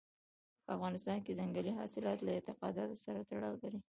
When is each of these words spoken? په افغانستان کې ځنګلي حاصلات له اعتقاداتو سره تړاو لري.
په 0.65 0.69
افغانستان 0.77 1.17
کې 1.25 1.37
ځنګلي 1.39 1.71
حاصلات 1.79 2.19
له 2.21 2.31
اعتقاداتو 2.35 2.95
سره 3.05 3.19
تړاو 3.29 3.55
لري. 3.63 3.79